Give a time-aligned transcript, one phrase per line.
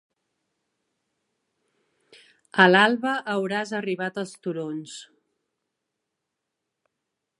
[2.63, 4.97] A l'alba hauràs arribat als turons.